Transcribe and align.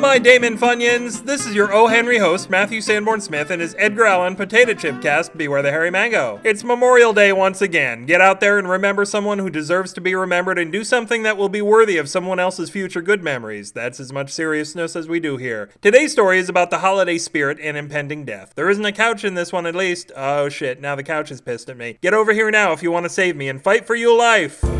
my 0.00 0.18
Damon 0.18 0.56
Funyuns. 0.56 1.24
This 1.24 1.46
is 1.46 1.54
your 1.54 1.72
O. 1.72 1.86
Henry 1.86 2.18
host, 2.18 2.50
Matthew 2.50 2.80
Sanborn 2.80 3.20
Smith, 3.20 3.50
and 3.50 3.60
his 3.60 3.74
Edgar 3.78 4.06
Allan 4.06 4.36
Potato 4.36 4.74
Chip 4.74 5.02
cast, 5.02 5.36
Beware 5.36 5.62
the 5.62 5.70
Hairy 5.70 5.90
Mango. 5.90 6.40
It's 6.44 6.64
Memorial 6.64 7.12
Day 7.12 7.32
once 7.32 7.60
again. 7.60 8.06
Get 8.06 8.20
out 8.20 8.40
there 8.40 8.58
and 8.58 8.68
remember 8.68 9.04
someone 9.04 9.38
who 9.38 9.50
deserves 9.50 9.92
to 9.92 10.00
be 10.00 10.14
remembered 10.14 10.58
and 10.58 10.72
do 10.72 10.84
something 10.84 11.22
that 11.24 11.36
will 11.36 11.48
be 11.48 11.62
worthy 11.62 11.96
of 11.96 12.08
someone 12.08 12.38
else's 12.38 12.70
future 12.70 13.02
good 13.02 13.22
memories. 13.22 13.72
That's 13.72 14.00
as 14.00 14.12
much 14.12 14.30
seriousness 14.30 14.96
as 14.96 15.08
we 15.08 15.20
do 15.20 15.36
here. 15.36 15.68
Today's 15.82 16.12
story 16.12 16.38
is 16.38 16.48
about 16.48 16.70
the 16.70 16.78
holiday 16.78 17.18
spirit 17.18 17.58
and 17.60 17.76
impending 17.76 18.24
death. 18.24 18.52
There 18.54 18.70
isn't 18.70 18.84
a 18.84 18.92
couch 18.92 19.24
in 19.24 19.34
this 19.34 19.52
one, 19.52 19.66
at 19.66 19.74
least. 19.74 20.10
Oh 20.16 20.48
shit, 20.48 20.80
now 20.80 20.94
the 20.94 21.02
couch 21.02 21.30
is 21.30 21.40
pissed 21.40 21.68
at 21.68 21.76
me. 21.76 21.98
Get 22.00 22.14
over 22.14 22.32
here 22.32 22.50
now 22.50 22.72
if 22.72 22.82
you 22.82 22.90
want 22.90 23.04
to 23.04 23.10
save 23.10 23.36
me 23.36 23.48
and 23.48 23.62
fight 23.62 23.86
for 23.86 23.94
your 23.94 24.16
life. 24.16 24.77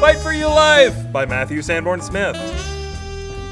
Fight 0.00 0.16
for 0.16 0.32
Your 0.32 0.48
Life 0.48 1.12
by 1.12 1.26
Matthew 1.26 1.60
Sanborn 1.60 2.00
Smith. 2.00 2.69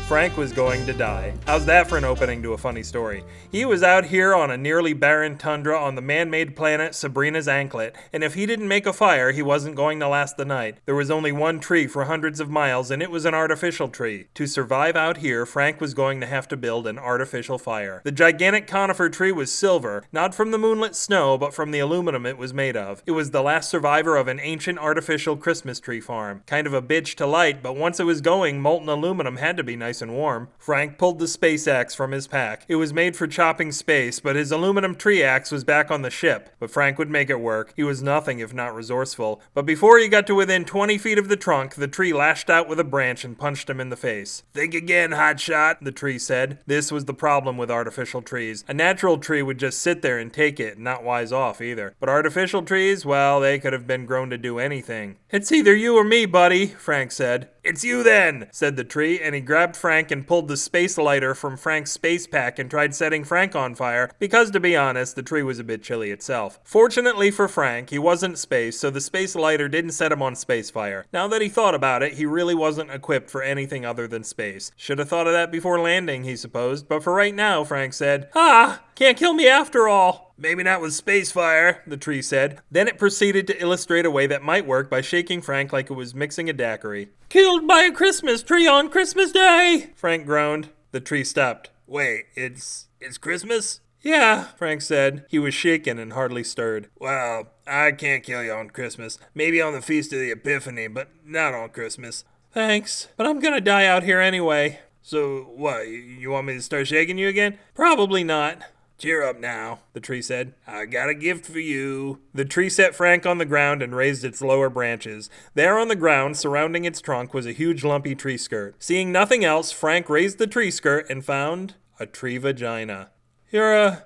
Frank 0.08 0.38
was 0.38 0.52
going 0.52 0.86
to 0.86 0.94
die. 0.94 1.34
How's 1.46 1.66
that 1.66 1.86
for 1.86 1.98
an 1.98 2.04
opening 2.04 2.42
to 2.42 2.54
a 2.54 2.58
funny 2.58 2.82
story? 2.82 3.22
He 3.52 3.66
was 3.66 3.82
out 3.82 4.06
here 4.06 4.34
on 4.34 4.50
a 4.50 4.56
nearly 4.56 4.94
barren 4.94 5.36
tundra 5.36 5.78
on 5.78 5.96
the 5.96 6.00
man 6.00 6.30
made 6.30 6.56
planet 6.56 6.94
Sabrina's 6.94 7.46
Anklet, 7.46 7.94
and 8.10 8.24
if 8.24 8.32
he 8.32 8.46
didn't 8.46 8.68
make 8.68 8.86
a 8.86 8.94
fire, 8.94 9.32
he 9.32 9.42
wasn't 9.42 9.76
going 9.76 10.00
to 10.00 10.08
last 10.08 10.38
the 10.38 10.46
night. 10.46 10.78
There 10.86 10.94
was 10.94 11.10
only 11.10 11.30
one 11.30 11.60
tree 11.60 11.86
for 11.86 12.04
hundreds 12.04 12.40
of 12.40 12.48
miles, 12.48 12.90
and 12.90 13.02
it 13.02 13.10
was 13.10 13.26
an 13.26 13.34
artificial 13.34 13.90
tree. 13.90 14.28
To 14.32 14.46
survive 14.46 14.96
out 14.96 15.18
here, 15.18 15.44
Frank 15.44 15.78
was 15.78 15.92
going 15.92 16.22
to 16.22 16.26
have 16.26 16.48
to 16.48 16.56
build 16.56 16.86
an 16.86 16.98
artificial 16.98 17.58
fire. 17.58 18.00
The 18.02 18.10
gigantic 18.10 18.66
conifer 18.66 19.10
tree 19.10 19.30
was 19.30 19.52
silver, 19.52 20.04
not 20.10 20.34
from 20.34 20.52
the 20.52 20.58
moonlit 20.58 20.96
snow, 20.96 21.36
but 21.36 21.52
from 21.52 21.70
the 21.70 21.80
aluminum 21.80 22.24
it 22.24 22.38
was 22.38 22.54
made 22.54 22.78
of. 22.78 23.02
It 23.04 23.12
was 23.12 23.30
the 23.30 23.42
last 23.42 23.68
survivor 23.68 24.16
of 24.16 24.26
an 24.26 24.40
ancient 24.40 24.78
artificial 24.78 25.36
Christmas 25.36 25.78
tree 25.80 26.00
farm. 26.00 26.44
Kind 26.46 26.66
of 26.66 26.72
a 26.72 26.80
bitch 26.80 27.14
to 27.16 27.26
light, 27.26 27.62
but 27.62 27.76
once 27.76 28.00
it 28.00 28.04
was 28.04 28.22
going, 28.22 28.62
molten 28.62 28.88
aluminum 28.88 29.36
had 29.36 29.58
to 29.58 29.62
be 29.62 29.76
nice 29.76 29.97
and 30.02 30.14
warm. 30.14 30.48
Frank 30.58 30.98
pulled 30.98 31.18
the 31.18 31.28
space 31.28 31.66
axe 31.66 31.94
from 31.94 32.12
his 32.12 32.26
pack. 32.26 32.64
It 32.68 32.76
was 32.76 32.92
made 32.92 33.16
for 33.16 33.26
chopping 33.26 33.72
space, 33.72 34.20
but 34.20 34.36
his 34.36 34.52
aluminum 34.52 34.94
tree 34.94 35.22
axe 35.22 35.50
was 35.50 35.64
back 35.64 35.90
on 35.90 36.02
the 36.02 36.10
ship. 36.10 36.50
But 36.58 36.70
Frank 36.70 36.98
would 36.98 37.10
make 37.10 37.30
it 37.30 37.40
work. 37.40 37.72
He 37.76 37.82
was 37.82 38.02
nothing 38.02 38.38
if 38.38 38.52
not 38.54 38.74
resourceful. 38.74 39.40
But 39.54 39.66
before 39.66 39.98
he 39.98 40.08
got 40.08 40.26
to 40.26 40.34
within 40.34 40.64
20 40.64 40.98
feet 40.98 41.18
of 41.18 41.28
the 41.28 41.36
trunk, 41.36 41.74
the 41.74 41.88
tree 41.88 42.12
lashed 42.12 42.50
out 42.50 42.68
with 42.68 42.80
a 42.80 42.84
branch 42.84 43.24
and 43.24 43.38
punched 43.38 43.70
him 43.70 43.80
in 43.80 43.90
the 43.90 43.96
face. 43.96 44.42
Think 44.52 44.74
again, 44.74 45.10
hotshot, 45.10 45.78
the 45.82 45.92
tree 45.92 46.18
said. 46.18 46.58
This 46.66 46.92
was 46.92 47.04
the 47.04 47.14
problem 47.14 47.56
with 47.56 47.70
artificial 47.70 48.22
trees. 48.22 48.64
A 48.68 48.74
natural 48.74 49.18
tree 49.18 49.42
would 49.42 49.58
just 49.58 49.80
sit 49.80 50.02
there 50.02 50.18
and 50.18 50.32
take 50.32 50.60
it, 50.60 50.78
not 50.78 51.04
wise 51.04 51.32
off 51.32 51.60
either. 51.60 51.94
But 52.00 52.08
artificial 52.08 52.62
trees, 52.62 53.04
well, 53.04 53.40
they 53.40 53.58
could 53.58 53.72
have 53.72 53.86
been 53.86 54.06
grown 54.06 54.30
to 54.30 54.38
do 54.38 54.58
anything. 54.58 55.16
It's 55.30 55.52
either 55.52 55.74
you 55.74 55.96
or 55.96 56.04
me, 56.04 56.26
buddy, 56.26 56.66
Frank 56.66 57.12
said. 57.12 57.50
It's 57.68 57.84
you 57.84 58.02
then, 58.02 58.48
said 58.50 58.76
the 58.76 58.82
tree, 58.82 59.20
and 59.20 59.34
he 59.34 59.42
grabbed 59.42 59.76
Frank 59.76 60.10
and 60.10 60.26
pulled 60.26 60.48
the 60.48 60.56
space 60.56 60.96
lighter 60.96 61.34
from 61.34 61.58
Frank's 61.58 61.92
space 61.92 62.26
pack 62.26 62.58
and 62.58 62.70
tried 62.70 62.94
setting 62.94 63.24
Frank 63.24 63.54
on 63.54 63.74
fire, 63.74 64.10
because 64.18 64.50
to 64.52 64.58
be 64.58 64.74
honest, 64.74 65.16
the 65.16 65.22
tree 65.22 65.42
was 65.42 65.58
a 65.58 65.64
bit 65.64 65.82
chilly 65.82 66.10
itself. 66.10 66.58
Fortunately 66.64 67.30
for 67.30 67.46
Frank, 67.46 67.90
he 67.90 67.98
wasn't 67.98 68.38
space, 68.38 68.80
so 68.80 68.88
the 68.88 69.02
space 69.02 69.34
lighter 69.34 69.68
didn't 69.68 69.90
set 69.90 70.12
him 70.12 70.22
on 70.22 70.34
space 70.34 70.70
fire. 70.70 71.04
Now 71.12 71.28
that 71.28 71.42
he 71.42 71.50
thought 71.50 71.74
about 71.74 72.02
it, 72.02 72.14
he 72.14 72.24
really 72.24 72.54
wasn't 72.54 72.90
equipped 72.90 73.28
for 73.28 73.42
anything 73.42 73.84
other 73.84 74.08
than 74.08 74.24
space. 74.24 74.72
Should 74.74 74.98
have 74.98 75.10
thought 75.10 75.26
of 75.26 75.34
that 75.34 75.52
before 75.52 75.78
landing, 75.78 76.24
he 76.24 76.36
supposed, 76.36 76.88
but 76.88 77.02
for 77.02 77.12
right 77.12 77.34
now, 77.34 77.64
Frank 77.64 77.92
said, 77.92 78.30
Ah, 78.34 78.82
can't 78.94 79.18
kill 79.18 79.34
me 79.34 79.46
after 79.46 79.88
all. 79.88 80.27
Maybe 80.40 80.62
not 80.62 80.80
with 80.80 80.94
space 80.94 81.32
fire, 81.32 81.82
the 81.84 81.96
tree 81.96 82.22
said. 82.22 82.60
Then 82.70 82.86
it 82.86 82.96
proceeded 82.96 83.48
to 83.48 83.60
illustrate 83.60 84.06
a 84.06 84.10
way 84.10 84.28
that 84.28 84.42
might 84.42 84.66
work 84.66 84.88
by 84.88 85.00
shaking 85.00 85.42
Frank 85.42 85.72
like 85.72 85.90
it 85.90 85.94
was 85.94 86.14
mixing 86.14 86.48
a 86.48 86.52
daiquiri. 86.52 87.08
Killed 87.28 87.66
by 87.66 87.80
a 87.80 87.92
Christmas 87.92 88.44
tree 88.44 88.66
on 88.66 88.88
Christmas 88.88 89.32
Day, 89.32 89.90
Frank 89.96 90.26
groaned. 90.26 90.68
The 90.92 91.00
tree 91.00 91.24
stopped. 91.24 91.70
Wait, 91.88 92.26
it's 92.36 92.86
it's 93.00 93.18
Christmas? 93.18 93.80
Yeah, 94.00 94.44
Frank 94.56 94.82
said. 94.82 95.26
He 95.28 95.40
was 95.40 95.54
shaken 95.54 95.98
and 95.98 96.12
hardly 96.12 96.44
stirred. 96.44 96.88
Well, 97.00 97.48
I 97.66 97.90
can't 97.90 98.22
kill 98.22 98.44
you 98.44 98.52
on 98.52 98.70
Christmas. 98.70 99.18
Maybe 99.34 99.60
on 99.60 99.72
the 99.72 99.82
Feast 99.82 100.12
of 100.12 100.20
the 100.20 100.30
Epiphany, 100.30 100.86
but 100.86 101.08
not 101.24 101.52
on 101.52 101.70
Christmas. 101.70 102.24
Thanks, 102.52 103.08
but 103.16 103.26
I'm 103.26 103.40
gonna 103.40 103.60
die 103.60 103.86
out 103.86 104.04
here 104.04 104.20
anyway. 104.20 104.78
So, 105.02 105.50
what, 105.56 105.88
you 105.88 106.30
want 106.30 106.46
me 106.46 106.54
to 106.54 106.62
start 106.62 106.86
shaking 106.86 107.18
you 107.18 107.28
again? 107.28 107.58
Probably 107.74 108.22
not. 108.22 108.62
Cheer 108.98 109.22
up 109.22 109.38
now, 109.38 109.78
the 109.92 110.00
tree 110.00 110.20
said. 110.20 110.54
I 110.66 110.84
got 110.84 111.08
a 111.08 111.14
gift 111.14 111.46
for 111.46 111.60
you. 111.60 112.20
The 112.34 112.44
tree 112.44 112.68
set 112.68 112.96
Frank 112.96 113.24
on 113.24 113.38
the 113.38 113.44
ground 113.44 113.80
and 113.80 113.94
raised 113.94 114.24
its 114.24 114.42
lower 114.42 114.68
branches. 114.68 115.30
There 115.54 115.78
on 115.78 115.86
the 115.86 115.94
ground, 115.94 116.36
surrounding 116.36 116.84
its 116.84 117.00
trunk, 117.00 117.32
was 117.32 117.46
a 117.46 117.52
huge 117.52 117.84
lumpy 117.84 118.16
tree 118.16 118.36
skirt. 118.36 118.74
Seeing 118.80 119.12
nothing 119.12 119.44
else, 119.44 119.70
Frank 119.70 120.10
raised 120.10 120.38
the 120.38 120.48
tree 120.48 120.72
skirt 120.72 121.08
and 121.08 121.24
found 121.24 121.74
a 122.00 122.06
tree 122.06 122.38
vagina. 122.38 123.10
You're 123.50 123.72
a. 123.72 124.04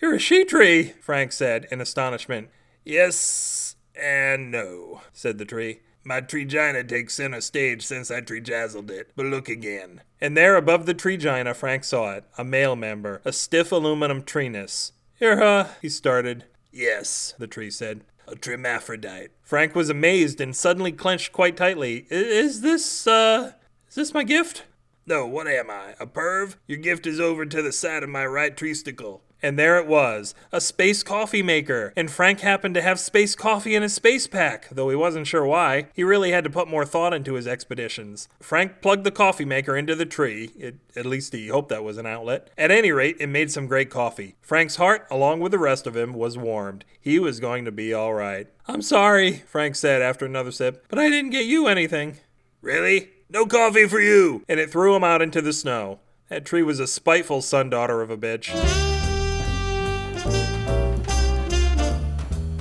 You're 0.00 0.16
a 0.16 0.18
she 0.18 0.44
tree, 0.44 0.92
Frank 1.00 1.32
said 1.32 1.66
in 1.70 1.80
astonishment. 1.80 2.50
Yes 2.84 3.76
and 3.94 4.50
no, 4.50 5.00
said 5.12 5.38
the 5.38 5.44
tree. 5.44 5.80
My 6.06 6.20
treegina 6.20 6.86
takes 6.86 7.14
center 7.14 7.40
stage 7.40 7.84
since 7.84 8.10
I 8.10 8.20
treejazzled 8.20 8.90
it, 8.90 9.10
but 9.16 9.24
look 9.26 9.48
again. 9.48 10.02
And 10.20 10.36
there 10.36 10.54
above 10.56 10.84
the 10.84 10.94
treegina, 10.94 11.56
Frank 11.56 11.82
saw 11.84 12.12
it, 12.12 12.24
a 12.36 12.44
male 12.44 12.76
member, 12.76 13.22
a 13.24 13.32
stiff 13.32 13.72
aluminum 13.72 14.22
treeness. 14.22 14.92
You're, 15.18 15.42
uh, 15.42 15.68
he 15.80 15.88
started. 15.88 16.44
Yes, 16.70 17.34
the 17.38 17.46
tree 17.46 17.70
said. 17.70 18.02
A 18.26 18.34
tremaphrodite. 18.34 19.30
Frank 19.42 19.74
was 19.74 19.88
amazed 19.88 20.40
and 20.40 20.54
suddenly 20.54 20.92
clenched 20.92 21.32
quite 21.32 21.56
tightly. 21.56 22.06
Is 22.10 22.60
this, 22.60 23.06
uh, 23.06 23.52
is 23.88 23.94
this 23.94 24.14
my 24.14 24.24
gift? 24.24 24.64
No, 25.06 25.26
what 25.26 25.46
am 25.46 25.70
I? 25.70 25.94
A 26.00 26.06
perv? 26.06 26.56
Your 26.66 26.78
gift 26.78 27.06
is 27.06 27.20
over 27.20 27.44
to 27.44 27.62
the 27.62 27.72
side 27.72 28.02
of 28.02 28.08
my 28.08 28.26
right 28.26 28.56
treesticle. 28.56 29.20
And 29.42 29.58
there 29.58 29.78
it 29.78 29.86
was, 29.86 30.34
a 30.52 30.60
space 30.60 31.02
coffee 31.02 31.42
maker. 31.42 31.92
And 31.96 32.10
Frank 32.10 32.40
happened 32.40 32.74
to 32.76 32.82
have 32.82 32.98
space 32.98 33.34
coffee 33.34 33.74
in 33.74 33.82
his 33.82 33.92
space 33.92 34.26
pack, 34.26 34.68
though 34.70 34.88
he 34.88 34.96
wasn't 34.96 35.26
sure 35.26 35.44
why. 35.44 35.88
He 35.92 36.02
really 36.02 36.30
had 36.30 36.44
to 36.44 36.50
put 36.50 36.66
more 36.66 36.86
thought 36.86 37.12
into 37.12 37.34
his 37.34 37.46
expeditions. 37.46 38.26
Frank 38.40 38.80
plugged 38.80 39.04
the 39.04 39.10
coffee 39.10 39.44
maker 39.44 39.76
into 39.76 39.94
the 39.94 40.06
tree. 40.06 40.50
It, 40.56 40.76
at 40.96 41.04
least 41.04 41.34
he 41.34 41.48
hoped 41.48 41.68
that 41.68 41.84
was 41.84 41.98
an 41.98 42.06
outlet. 42.06 42.48
At 42.56 42.70
any 42.70 42.90
rate, 42.90 43.16
it 43.20 43.26
made 43.26 43.50
some 43.50 43.66
great 43.66 43.90
coffee. 43.90 44.36
Frank's 44.40 44.76
heart, 44.76 45.06
along 45.10 45.40
with 45.40 45.52
the 45.52 45.58
rest 45.58 45.86
of 45.86 45.96
him, 45.96 46.14
was 46.14 46.38
warmed. 46.38 46.86
He 46.98 47.18
was 47.18 47.38
going 47.38 47.66
to 47.66 47.72
be 47.72 47.92
all 47.92 48.14
right. 48.14 48.46
I'm 48.66 48.80
sorry, 48.80 49.42
Frank 49.46 49.76
said 49.76 50.00
after 50.00 50.24
another 50.24 50.52
sip, 50.52 50.86
but 50.88 50.98
I 50.98 51.10
didn't 51.10 51.32
get 51.32 51.44
you 51.44 51.66
anything. 51.66 52.18
Really? 52.62 53.10
No 53.28 53.44
coffee 53.44 53.86
for 53.86 54.00
you! 54.00 54.42
And 54.48 54.58
it 54.58 54.70
threw 54.70 54.96
him 54.96 55.04
out 55.04 55.20
into 55.20 55.42
the 55.42 55.52
snow. 55.52 56.00
That 56.30 56.46
tree 56.46 56.62
was 56.62 56.80
a 56.80 56.86
spiteful 56.86 57.42
son 57.42 57.68
daughter 57.68 58.00
of 58.00 58.10
a 58.10 58.16
bitch. 58.16 58.93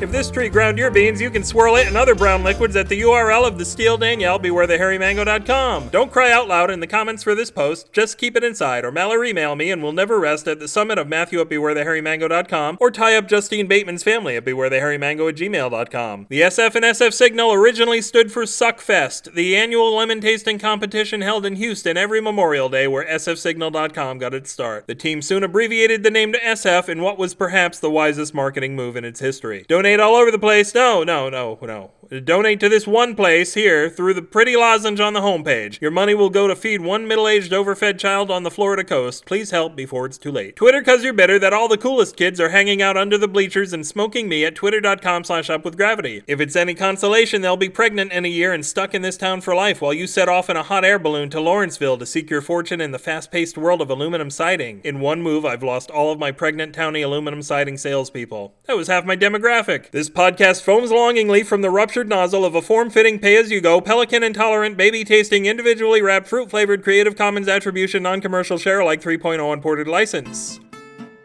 If 0.03 0.11
this 0.11 0.29
tree 0.29 0.49
ground 0.49 0.77
your 0.77 0.91
beans, 0.91 1.21
you 1.21 1.29
can 1.29 1.45
swirl 1.45 1.77
it 1.77 1.87
and 1.87 1.95
other 1.95 2.13
brown 2.13 2.43
liquids 2.43 2.75
at 2.75 2.89
the 2.89 2.99
URL 3.03 3.47
of 3.47 3.57
the 3.57 3.63
Steel 3.63 3.97
Danielle 3.97 4.37
BewareTheHairyMango.com. 4.37 5.87
Don't 5.87 6.11
cry 6.11 6.29
out 6.29 6.49
loud 6.49 6.69
in 6.69 6.81
the 6.81 6.87
comments 6.87 7.23
for 7.23 7.33
this 7.33 7.49
post, 7.49 7.93
just 7.93 8.17
keep 8.17 8.35
it 8.35 8.43
inside, 8.43 8.83
or 8.83 8.91
mail 8.91 9.13
or 9.13 9.23
email 9.23 9.55
me 9.55 9.71
and 9.71 9.81
we'll 9.81 9.93
never 9.93 10.19
rest 10.19 10.45
at 10.49 10.59
the 10.59 10.67
summit 10.67 10.97
of 10.97 11.07
Matthew 11.07 11.39
at 11.39 11.47
BewareTheHairyMango.com, 11.47 12.79
or 12.81 12.91
tie 12.91 13.15
up 13.15 13.29
Justine 13.29 13.65
Bateman's 13.65 14.03
family 14.03 14.35
at 14.35 14.43
BewareTheHairyMango 14.43 15.29
at 15.29 15.37
gmail.com. 15.37 16.25
The 16.27 16.41
SF 16.41 16.75
and 16.75 16.83
SF 16.83 17.13
signal 17.13 17.53
originally 17.53 18.01
stood 18.01 18.29
for 18.29 18.43
Suckfest, 18.43 19.33
the 19.33 19.55
annual 19.55 19.95
lemon 19.95 20.19
tasting 20.19 20.59
competition 20.59 21.21
held 21.21 21.45
in 21.45 21.55
Houston 21.55 21.95
every 21.95 22.19
Memorial 22.19 22.67
Day 22.67 22.87
where 22.87 23.07
SFSignal.com 23.07 24.17
got 24.17 24.33
its 24.33 24.51
start. 24.51 24.85
The 24.85 24.95
team 24.95 25.21
soon 25.21 25.43
abbreviated 25.43 26.03
the 26.03 26.11
name 26.11 26.33
to 26.33 26.39
SF 26.39 26.89
in 26.89 27.01
what 27.01 27.17
was 27.17 27.33
perhaps 27.33 27.79
the 27.79 27.89
wisest 27.89 28.33
marketing 28.33 28.75
move 28.75 28.97
in 28.97 29.06
its 29.06 29.21
history. 29.21 29.63
Donate 29.69 29.93
all 30.00 30.16
over 30.16 30.31
the 30.31 30.40
place. 30.40 30.74
No, 30.74 31.04
no, 31.04 31.30
no, 31.30 31.57
no. 31.62 31.92
Donate 32.21 32.60
to 32.60 32.69
this 32.69 32.86
one 32.86 33.15
place 33.15 33.56
here 33.56 33.89
through 33.89 34.13
the 34.13 34.21
pretty 34.21 34.56
lozenge 34.56 35.00
on 35.00 35.13
the 35.13 35.21
homepage. 35.21 35.81
Your 35.81 35.89
money 35.89 36.13
will 36.13 36.30
go 36.30 36.48
to 36.48 36.56
feed 36.56 36.81
one 36.81 37.07
middle-aged 37.07 37.51
overfed 37.51 37.98
child 37.98 38.30
on 38.30 38.44
the 38.44 38.51
Florida 38.51 38.83
coast. 38.83 39.25
Please 39.25 39.50
help 39.50 39.75
before 39.75 40.06
it's 40.06 40.19
too 40.19 40.31
late. 40.31 40.56
Twitter 40.56 40.83
cause 40.83 41.04
you're 41.04 41.13
bitter 41.13 41.39
that 41.39 41.54
all 41.54 41.68
the 41.68 41.77
coolest 41.77 42.15
kids 42.15 42.39
are 42.39 42.50
hanging 42.50 42.81
out 42.81 42.98
under 42.98 43.18
the 43.18 43.27
bleachers 43.27 43.74
and 43.74 43.88
smoking 43.88 44.30
me 44.30 44.45
at 44.45 44.54
twitter.com 44.54 45.24
slash 45.24 45.50
up 45.50 45.65
with 45.65 45.75
gravity. 45.75 46.21
If 46.27 46.39
it's 46.39 46.56
any 46.56 46.75
consolation, 46.75 47.42
they'll 47.42 47.57
be 47.57 47.69
pregnant 47.69 48.12
in 48.12 48.25
a 48.25 48.30
year 48.30 48.54
and 48.54 48.63
stuck 48.63 48.94
in 48.94 49.01
this 49.01 49.18
town 49.18 49.42
for 49.42 49.56
life 49.56 49.81
while 49.81 49.94
you 49.94 50.06
set 50.06 50.30
off 50.30 50.50
in 50.50 50.57
a 50.57 50.63
hot 50.63 50.86
air 50.86 51.00
balloon 51.00 51.31
to 51.31 51.39
Lawrenceville 51.39 51.98
to 51.98 52.06
seek 52.06 52.30
your 52.30 52.42
fortune 52.42 52.81
in 52.81 52.92
the 52.92 53.00
fast-paced 53.00 53.57
world 53.57 53.81
of 53.81 53.89
aluminum 53.89 54.30
siding. 54.30 54.81
In 54.83 55.00
one 55.00 55.21
move, 55.21 55.45
I've 55.45 55.63
lost 55.63 55.89
all 55.89 56.12
of 56.12 56.19
my 56.19 56.31
pregnant 56.31 56.75
towny 56.75 57.01
aluminum 57.01 57.42
siding 57.42 57.77
salespeople. 57.77 58.54
That 58.66 58.77
was 58.77 58.88
half 58.88 59.06
my 59.06 59.16
demographic. 59.16 59.92
This 59.92 60.09
podcast 60.09 60.62
foams 60.62 60.92
longingly 60.92 61.44
from 61.44 61.62
the 61.62 61.71
ruptured 62.03 62.09
nozzle 62.09 62.44
of 62.44 62.55
a 62.55 62.61
form-fitting 62.61 63.19
pay-as-you-go, 63.19 63.79
pelican-intolerant, 63.79 64.75
baby-tasting, 64.75 65.45
individually 65.45 66.01
wrapped, 66.01 66.27
fruit-flavored, 66.27 66.83
Creative 66.83 67.15
Commons 67.15 67.47
Attribution, 67.47 68.03
Non-Commercial 68.03 68.57
Share 68.57 68.81
Alike 68.81 69.01
3.0 69.01 69.53
unported 69.53 69.88
license. 69.88 70.59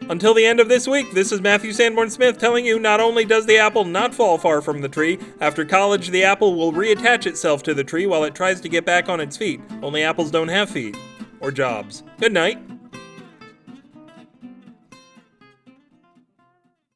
Until 0.09 0.33
the 0.33 0.45
end 0.45 0.61
of 0.61 0.69
this 0.69 0.87
week, 0.87 1.13
this 1.13 1.33
is 1.33 1.41
Matthew 1.41 1.73
Sanborn 1.73 2.09
Smith 2.09 2.37
telling 2.37 2.65
you 2.65 2.79
not 2.79 3.01
only 3.01 3.25
does 3.25 3.45
the 3.45 3.57
apple 3.57 3.83
not 3.83 4.15
fall 4.15 4.37
far 4.37 4.61
from 4.61 4.79
the 4.79 4.87
tree, 4.87 5.19
after 5.41 5.65
college, 5.65 6.09
the 6.09 6.23
apple 6.23 6.55
will 6.55 6.71
reattach 6.71 7.25
itself 7.25 7.61
to 7.63 7.73
the 7.73 7.83
tree 7.83 8.05
while 8.05 8.23
it 8.23 8.33
tries 8.33 8.61
to 8.61 8.69
get 8.69 8.85
back 8.85 9.09
on 9.09 9.19
its 9.19 9.35
feet. 9.35 9.59
Only 9.83 10.03
apples 10.03 10.31
don't 10.31 10.47
have 10.47 10.69
feet. 10.69 10.95
Or 11.41 11.51
jobs. 11.51 12.03
Good 12.19 12.33
night. 12.33 12.68